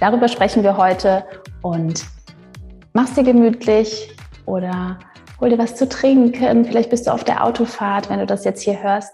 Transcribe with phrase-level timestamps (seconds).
[0.00, 1.24] Darüber sprechen wir heute
[1.60, 2.06] und
[2.92, 4.14] mach's dir gemütlich
[4.46, 5.00] oder
[5.40, 6.64] hol dir was zu trinken.
[6.64, 9.12] Vielleicht bist du auf der Autofahrt, wenn du das jetzt hier hörst.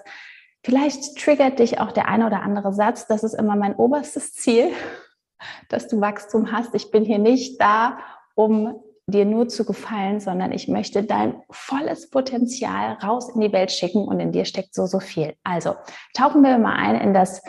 [0.62, 3.06] Vielleicht triggert dich auch der eine oder andere Satz.
[3.06, 4.72] Das ist immer mein oberstes Ziel,
[5.70, 6.74] dass du Wachstum hast.
[6.74, 7.98] Ich bin hier nicht da,
[8.34, 13.72] um dir nur zu gefallen, sondern ich möchte dein volles Potenzial raus in die Welt
[13.72, 15.34] schicken und in dir steckt so, so viel.
[15.44, 15.76] Also
[16.14, 17.42] tauchen wir mal ein in das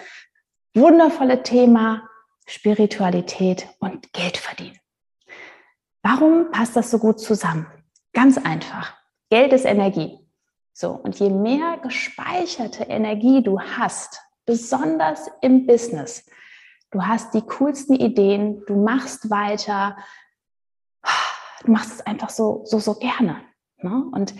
[0.74, 2.02] wundervolle Thema
[2.46, 4.80] Spiritualität und Geld verdienen.
[6.02, 7.66] Warum passt das so gut zusammen?
[8.14, 8.96] Ganz einfach.
[9.30, 10.20] Geld ist Energie.
[10.72, 16.26] So, und je mehr gespeicherte Energie du hast, besonders im Business,
[16.92, 19.98] du hast die coolsten Ideen, du machst weiter,
[21.64, 23.42] du machst es einfach so, so, so gerne.
[23.78, 24.06] Ne?
[24.12, 24.34] Und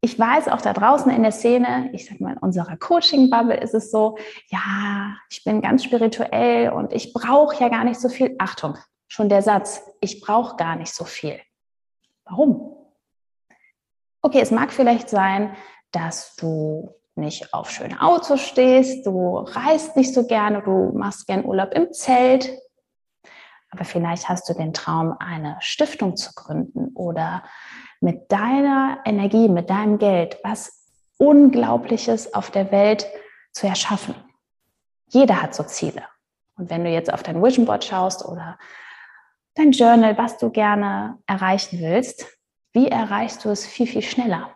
[0.00, 3.74] ich weiß auch da draußen in der Szene, ich sag mal, in unserer Coaching-Bubble ist
[3.74, 8.36] es so, ja, ich bin ganz spirituell und ich brauche ja gar nicht so viel.
[8.38, 8.76] Achtung,
[9.08, 11.40] schon der Satz, ich brauche gar nicht so viel.
[12.24, 12.76] Warum?
[14.22, 15.56] Okay, es mag vielleicht sein,
[15.90, 21.44] dass du nicht auf schöne Autos stehst, du reist nicht so gerne, du machst gern
[21.44, 22.56] Urlaub im Zelt,
[23.70, 27.42] aber vielleicht hast du den Traum, eine Stiftung zu gründen oder
[28.00, 30.86] mit deiner Energie, mit deinem Geld was
[31.18, 33.06] Unglaubliches auf der Welt
[33.52, 34.14] zu erschaffen.
[35.08, 36.04] Jeder hat so Ziele.
[36.56, 38.58] Und wenn du jetzt auf dein Vision Board schaust oder
[39.54, 42.26] dein Journal, was du gerne erreichen willst,
[42.72, 44.50] wie erreichst du es viel, viel schneller?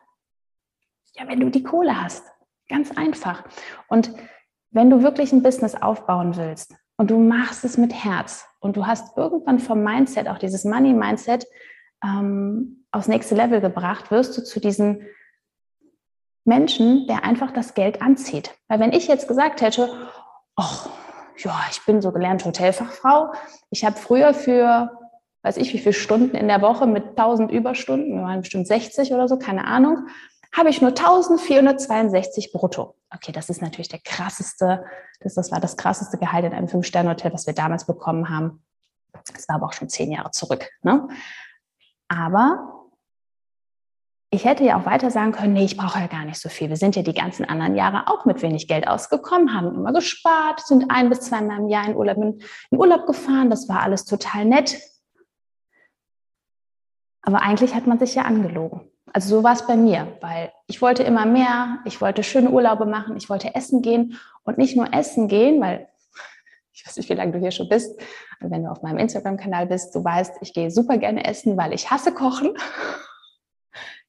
[1.14, 2.24] Ja, wenn du die Kohle hast.
[2.68, 3.44] Ganz einfach.
[3.88, 4.12] Und
[4.70, 8.86] wenn du wirklich ein Business aufbauen willst und du machst es mit Herz und du
[8.86, 11.46] hast irgendwann vom Mindset, auch dieses Money-Mindset,
[12.02, 15.02] ähm, aufs nächste Level gebracht, wirst du zu diesem
[16.44, 18.54] Menschen, der einfach das Geld anzieht.
[18.68, 19.88] Weil wenn ich jetzt gesagt hätte,
[20.56, 20.88] ach,
[21.38, 23.32] ja, ich bin so gelernte Hotelfachfrau,
[23.70, 24.90] ich habe früher für,
[25.42, 29.12] weiß ich wie viele Stunden in der Woche mit 1000 Überstunden, wir waren bestimmt 60
[29.12, 30.08] oder so, keine Ahnung,
[30.54, 32.96] habe ich nur 1462 brutto.
[33.14, 34.84] Okay, das ist natürlich der krasseste,
[35.20, 38.62] das, das war das krasseste Gehalt in einem Fünf-Sterne-Hotel, was wir damals bekommen haben.
[39.32, 40.68] Das war aber auch schon zehn Jahre zurück.
[40.82, 41.08] Ne?
[42.18, 42.88] Aber
[44.30, 46.68] ich hätte ja auch weiter sagen können, nee, ich brauche ja gar nicht so viel.
[46.68, 50.60] Wir sind ja die ganzen anderen Jahre auch mit wenig Geld ausgekommen, haben immer gespart,
[50.60, 52.40] sind ein bis zweimal im Jahr in Urlaub, in
[52.70, 53.50] Urlaub gefahren.
[53.50, 54.78] Das war alles total nett.
[57.22, 58.90] Aber eigentlich hat man sich ja angelogen.
[59.12, 62.86] Also so war es bei mir, weil ich wollte immer mehr, ich wollte schöne Urlaube
[62.86, 65.88] machen, ich wollte essen gehen und nicht nur essen gehen, weil
[66.72, 68.00] ich weiß nicht, wie lange du hier schon bist,
[68.40, 71.72] und wenn du auf meinem Instagram-Kanal bist, du weißt, ich gehe super gerne essen, weil
[71.72, 72.54] ich hasse Kochen.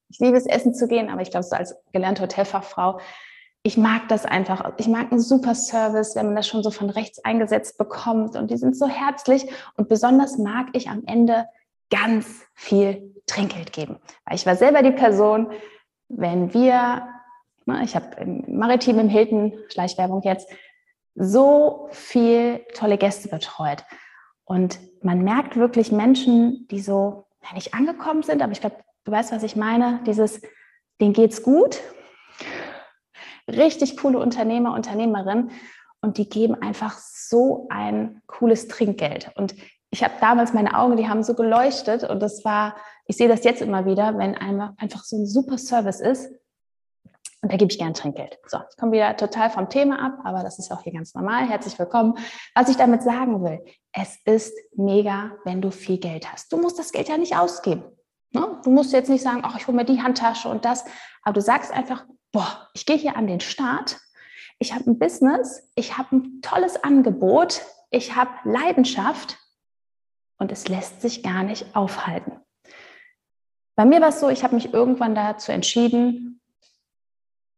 [0.09, 2.99] Ich liebe es, essen zu gehen, aber ich glaube, so als gelernte Hotelfachfrau,
[3.63, 4.73] ich mag das einfach.
[4.77, 8.51] Ich mag einen super Service, wenn man das schon so von rechts eingesetzt bekommt und
[8.51, 9.47] die sind so herzlich.
[9.75, 11.47] Und besonders mag ich am Ende
[11.89, 13.97] ganz viel Trinkgeld geben.
[14.25, 15.51] Weil ich war selber die Person,
[16.09, 17.07] wenn wir,
[17.83, 20.47] ich habe im Maritim im Hilton, Schleichwerbung jetzt,
[21.15, 23.83] so viel tolle Gäste betreut.
[24.45, 29.31] Und man merkt wirklich Menschen, die so nicht angekommen sind, aber ich glaube, du weißt,
[29.31, 30.41] was ich meine, dieses,
[30.99, 31.81] denen geht's gut,
[33.47, 35.51] richtig coole Unternehmer, Unternehmerin
[36.01, 39.31] und die geben einfach so ein cooles Trinkgeld.
[39.35, 39.55] Und
[39.89, 42.75] ich habe damals meine Augen, die haben so geleuchtet und das war,
[43.05, 46.31] ich sehe das jetzt immer wieder, wenn einfach so ein super Service ist
[47.43, 48.39] und da gebe ich gern Trinkgeld.
[48.47, 51.45] So, ich komme wieder total vom Thema ab, aber das ist auch hier ganz normal.
[51.45, 52.17] Herzlich willkommen.
[52.55, 53.61] Was ich damit sagen will,
[53.91, 56.53] es ist mega, wenn du viel Geld hast.
[56.53, 57.83] Du musst das Geld ja nicht ausgeben.
[58.31, 58.61] Ne?
[58.63, 60.85] Du musst jetzt nicht sagen, ach, ich hole mir die Handtasche und das,
[61.21, 63.99] aber du sagst einfach, boah, ich gehe hier an den Start.
[64.57, 69.37] Ich habe ein Business, ich habe ein tolles Angebot, ich habe Leidenschaft
[70.37, 72.39] und es lässt sich gar nicht aufhalten.
[73.75, 76.39] Bei mir war es so, ich habe mich irgendwann dazu entschieden,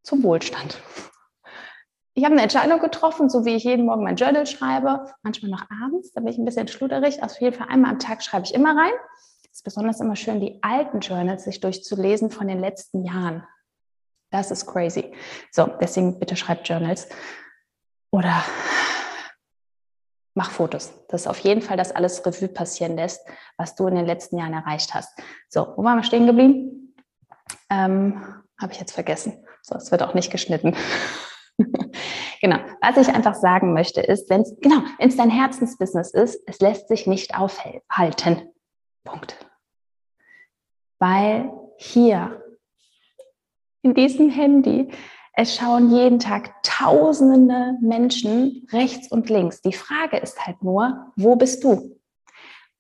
[0.06, 0.82] zum Wohlstand.
[2.14, 5.66] Ich habe eine Entscheidung getroffen, so wie ich jeden Morgen mein Journal schreibe, manchmal noch
[5.84, 7.22] abends, da bin ich ein bisschen schluderig.
[7.22, 8.94] Auf jeden Fall einmal am Tag schreibe ich immer rein.
[9.52, 13.44] Es ist besonders immer schön, die alten Journals sich durchzulesen von den letzten Jahren.
[14.32, 15.14] Das ist crazy.
[15.52, 17.10] So, deswegen bitte schreibt Journals.
[18.12, 18.44] Oder
[20.36, 20.94] mach Fotos.
[21.10, 23.26] Das ist auf jeden Fall das alles Revue passieren lässt,
[23.58, 25.18] was du in den letzten Jahren erreicht hast.
[25.50, 26.96] So, wo waren wir stehen geblieben?
[27.70, 29.45] Ähm, Habe ich jetzt vergessen.
[29.68, 30.76] So, es wird auch nicht geschnitten.
[32.42, 32.60] genau.
[32.82, 37.08] Was ich einfach sagen möchte, ist, wenn es genau, dein Herzensbusiness ist, es lässt sich
[37.08, 38.50] nicht aufhalten.
[39.04, 39.44] Punkt.
[41.00, 42.44] Weil hier
[43.82, 44.92] in diesem Handy
[45.34, 49.62] es schauen jeden Tag tausende Menschen rechts und links.
[49.62, 52.00] Die Frage ist halt nur, wo bist du?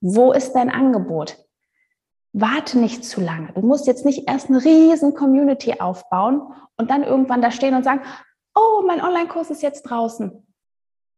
[0.01, 1.44] Wo ist dein Angebot?
[2.37, 3.53] Warte nicht zu lange.
[3.53, 6.41] Du musst jetzt nicht erst eine riesen Community aufbauen
[6.75, 8.01] und dann irgendwann da stehen und sagen,
[8.53, 10.45] oh, mein Online-Kurs ist jetzt draußen.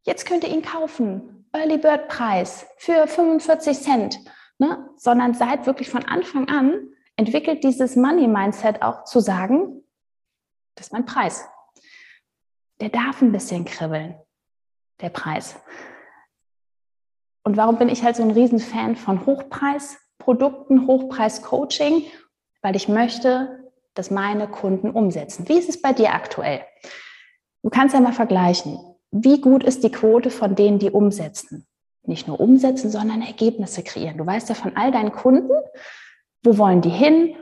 [0.03, 1.47] Jetzt könnt ihr ihn kaufen.
[1.53, 4.19] Early Bird Preis für 45 Cent.
[4.59, 4.87] Ne?
[4.95, 9.83] Sondern seid wirklich von Anfang an, entwickelt dieses Money Mindset auch zu sagen,
[10.75, 11.49] das ist mein Preis.
[12.79, 14.13] Der darf ein bisschen kribbeln,
[15.01, 15.55] der Preis.
[17.43, 19.25] Und warum bin ich halt so ein Riesenfan von
[20.19, 22.03] Hochpreisprodukten, Hochpreis-Coaching?
[22.61, 25.47] Weil ich möchte, dass meine Kunden umsetzen.
[25.47, 26.61] Wie ist es bei dir aktuell?
[27.63, 28.79] Du kannst ja mal vergleichen.
[29.11, 31.65] Wie gut ist die Quote von denen, die umsetzen?
[32.03, 34.17] Nicht nur umsetzen, sondern Ergebnisse kreieren.
[34.17, 35.51] Du weißt ja von all deinen Kunden,
[36.43, 37.35] wo wollen die hin?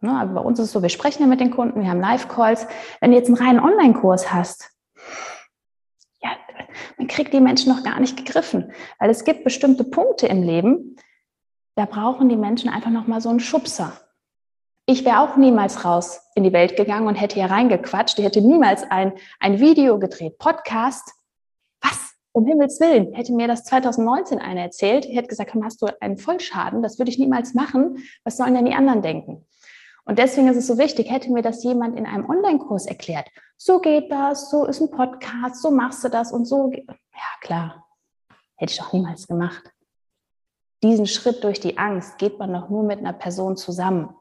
[0.00, 2.66] Bei uns ist es so, wir sprechen ja mit den Kunden, wir haben Live-Calls.
[3.00, 4.70] Wenn du jetzt einen reinen Online-Kurs hast,
[6.22, 6.30] ja,
[6.98, 10.96] man kriegt die Menschen noch gar nicht gegriffen, weil es gibt bestimmte Punkte im Leben,
[11.76, 13.92] da brauchen die Menschen einfach noch mal so einen Schubser.
[14.86, 18.18] Ich wäre auch niemals raus in die Welt gegangen und hätte hier reingequatscht.
[18.18, 21.12] Ich hätte niemals ein, ein Video gedreht, Podcast.
[21.80, 22.14] Was?
[22.32, 26.82] Um Himmels Willen, hätte mir das 2019 einer erzählt, hätte gesagt, hast du einen Vollschaden,
[26.82, 27.98] das würde ich niemals machen.
[28.24, 29.46] Was sollen denn die anderen denken?
[30.04, 33.28] Und deswegen ist es so wichtig, hätte mir das jemand in einem Online-Kurs erklärt.
[33.56, 36.70] So geht das, so ist ein Podcast, so machst du das und so.
[36.72, 36.94] Ja,
[37.40, 37.86] klar.
[38.56, 39.73] Hätte ich doch niemals gemacht.
[40.84, 44.14] Diesen Schritt durch die Angst geht man doch nur mit einer Person zusammen.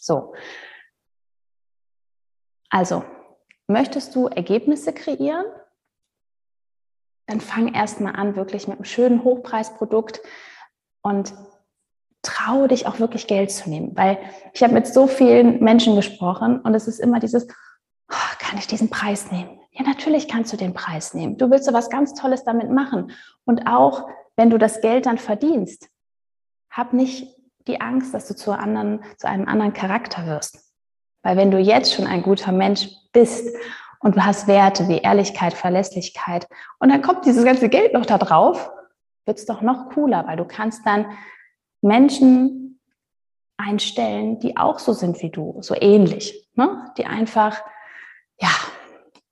[0.00, 0.32] So.
[2.70, 3.04] Also,
[3.66, 5.44] möchtest du Ergebnisse kreieren?
[7.26, 10.22] Dann fang erst mal an, wirklich mit einem schönen Hochpreisprodukt
[11.02, 11.34] und
[12.22, 14.18] traue dich auch wirklich Geld zu nehmen, weil
[14.54, 17.46] ich habe mit so vielen Menschen gesprochen und es ist immer dieses,
[18.10, 19.60] oh, kann ich diesen Preis nehmen?
[19.72, 21.36] Ja, natürlich kannst du den Preis nehmen.
[21.36, 23.12] Du willst so was ganz Tolles damit machen.
[23.44, 25.90] Und auch wenn du das Geld dann verdienst,
[26.70, 27.36] hab nicht
[27.66, 30.72] die Angst, dass du zu, anderen, zu einem anderen Charakter wirst.
[31.22, 33.54] Weil wenn du jetzt schon ein guter Mensch bist
[33.98, 36.46] und du hast Werte wie Ehrlichkeit, Verlässlichkeit
[36.78, 38.70] und dann kommt dieses ganze Geld noch da drauf,
[39.26, 41.06] wird es doch noch cooler, weil du kannst dann
[41.82, 42.80] Menschen
[43.56, 46.92] einstellen, die auch so sind wie du, so ähnlich, ne?
[46.96, 47.60] die einfach,
[48.40, 48.50] ja,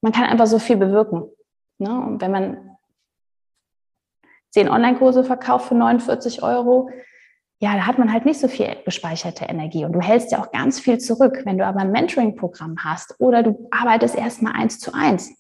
[0.01, 1.31] man kann einfach so viel bewirken.
[1.79, 1.91] Ne?
[1.91, 2.76] Und wenn man
[4.57, 6.89] zehn Online-Kurse verkauft für 49 Euro,
[7.61, 10.51] ja, da hat man halt nicht so viel gespeicherte Energie und du hältst ja auch
[10.51, 11.43] ganz viel zurück.
[11.45, 15.31] Wenn du aber ein Mentoring-Programm hast oder du arbeitest erstmal eins zu eins.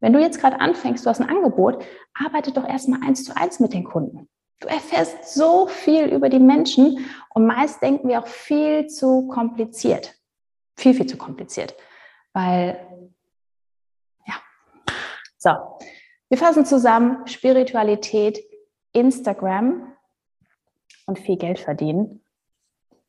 [0.00, 1.82] Wenn du jetzt gerade anfängst, du hast ein Angebot,
[2.22, 4.28] arbeite doch erstmal eins zu eins mit den Kunden.
[4.60, 10.14] Du erfährst so viel über die Menschen und meist denken wir auch viel zu kompliziert.
[10.76, 11.74] Viel, viel zu kompliziert.
[12.34, 12.78] Weil,
[14.26, 14.34] ja.
[15.38, 15.50] So,
[16.28, 18.38] wir fassen zusammen Spiritualität,
[18.96, 19.92] Instagram
[21.06, 22.22] und viel Geld verdienen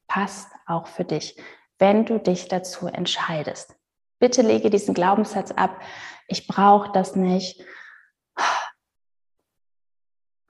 [0.07, 1.37] passt auch für dich,
[1.79, 3.75] wenn du dich dazu entscheidest.
[4.19, 5.79] Bitte lege diesen Glaubenssatz ab.
[6.27, 7.63] Ich brauche das nicht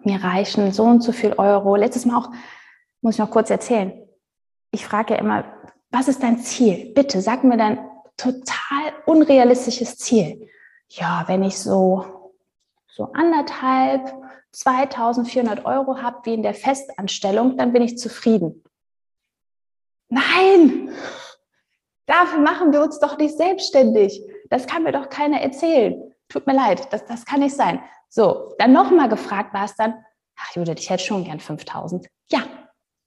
[0.08, 1.76] mir reichen so und so viel Euro.
[1.76, 2.32] Letztes Mal auch,
[3.02, 3.94] muss ich noch kurz erzählen.
[4.72, 5.44] Ich frage ja immer,
[5.92, 6.94] was ist dein Ziel?
[6.94, 7.80] Bitte sag mir dein
[8.16, 10.50] total unrealistisches Ziel.
[10.90, 12.34] Ja, wenn ich so,
[12.88, 14.14] so anderthalb,
[14.58, 18.64] 2400 Euro habe wie in der Festanstellung, dann bin ich zufrieden.
[20.10, 20.92] Nein!
[22.08, 24.20] Dafür machen wir uns doch nicht selbstständig.
[24.50, 26.12] Das kann mir doch keiner erzählen.
[26.28, 27.84] Tut mir leid, das, das kann nicht sein.
[28.10, 30.04] So, dann nochmal gefragt war es dann,
[30.36, 32.08] ach Judith, ich hätte schon gern 5000.
[32.32, 32.40] Ja,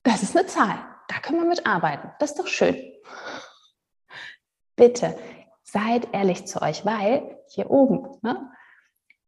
[0.05, 0.79] das ist eine Zahl.
[1.09, 2.13] Da können wir mit arbeiten.
[2.21, 2.77] Das ist doch schön.
[4.77, 5.19] Bitte
[5.65, 8.53] seid ehrlich zu euch, weil hier oben, ne,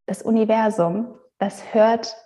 [0.06, 2.16] das Universum, das hört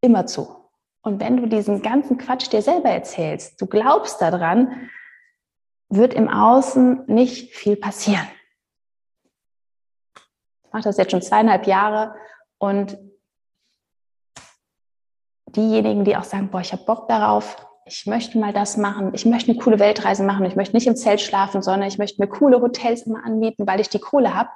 [0.00, 0.56] immer zu.
[1.02, 4.90] Und wenn du diesen ganzen Quatsch dir selber erzählst, du glaubst daran,
[5.88, 8.28] wird im Außen nicht viel passieren
[10.72, 12.14] mache das jetzt schon zweieinhalb Jahre
[12.58, 12.98] und
[15.46, 19.26] diejenigen, die auch sagen, boah, ich habe Bock darauf, ich möchte mal das machen, ich
[19.26, 22.28] möchte eine coole Weltreise machen, ich möchte nicht im Zelt schlafen, sondern ich möchte mir
[22.28, 24.50] coole Hotels immer anmieten, weil ich die Kohle habe.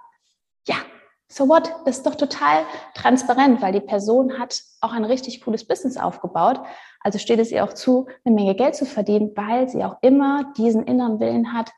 [1.35, 1.69] So what?
[1.85, 2.65] Das ist doch total
[2.95, 6.61] transparent, weil die Person hat auch ein richtig cooles Business aufgebaut.
[7.01, 10.53] Also steht es ihr auch zu, eine Menge Geld zu verdienen, weil sie auch immer
[10.57, 11.73] diesen inneren Willen hat,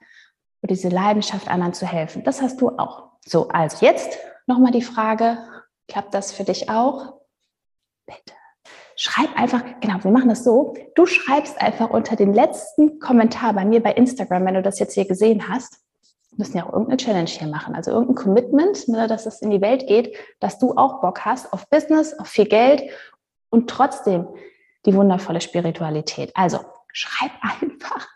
[0.62, 2.22] oder diese Leidenschaft, anderen zu helfen.
[2.22, 3.12] Das hast du auch.
[3.24, 5.38] So, also jetzt nochmal die Frage,
[5.88, 7.14] klappt das für dich auch?
[8.04, 8.34] Bitte.
[8.94, 10.74] Schreib einfach, genau, wir machen das so.
[10.94, 14.92] Du schreibst einfach unter den letzten Kommentar bei mir bei Instagram, wenn du das jetzt
[14.92, 15.78] hier gesehen hast,
[16.38, 19.60] müssen ja auch irgendeine Challenge hier machen, also irgendein Commitment, ne, dass es in die
[19.60, 22.82] Welt geht, dass du auch Bock hast auf Business, auf viel Geld
[23.50, 24.28] und trotzdem
[24.84, 26.32] die wundervolle Spiritualität.
[26.34, 26.60] Also
[26.92, 28.08] schreib einfach,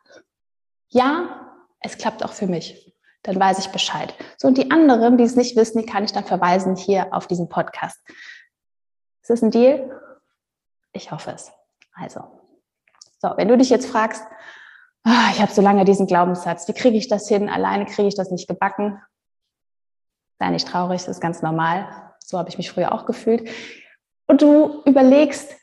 [0.89, 1.51] ja,
[1.81, 2.95] es klappt auch für mich.
[3.23, 4.15] Dann weiß ich Bescheid.
[4.39, 7.27] So, und die anderen, die es nicht wissen, die kann ich dann verweisen hier auf
[7.27, 8.01] diesen Podcast.
[9.21, 9.91] Ist das ein Deal?
[10.93, 11.53] Ich hoffe es.
[11.93, 12.21] Also,
[13.19, 14.25] so, wenn du dich jetzt fragst,
[15.05, 17.49] ich habe so lange diesen Glaubenssatz, wie kriege ich das hin?
[17.49, 19.01] Alleine kriege ich das nicht gebacken.
[20.39, 21.89] Sei nicht traurig, das ist ganz normal.
[22.19, 23.49] So habe ich mich früher auch gefühlt.
[24.27, 25.57] Und du überlegst,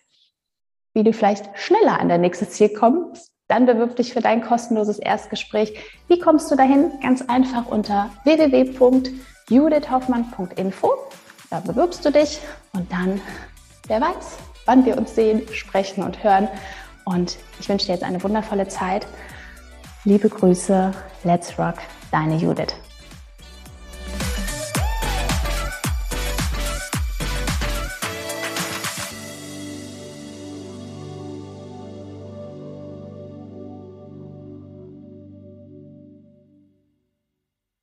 [0.93, 4.99] wie du vielleicht schneller an dein nächstes Ziel kommst, dann bewirb dich für dein kostenloses
[4.99, 5.79] Erstgespräch.
[6.07, 6.91] Wie kommst du dahin?
[7.01, 10.91] Ganz einfach unter www.judithhoffmann.info.
[11.49, 12.39] Da bewirbst du dich
[12.73, 13.21] und dann,
[13.87, 16.49] wer weiß, wann wir uns sehen, sprechen und hören.
[17.07, 19.07] Und ich wünsche dir jetzt eine wundervolle Zeit.
[20.03, 20.91] Liebe Grüße,
[21.23, 21.75] let's rock,
[22.11, 22.75] deine Judith.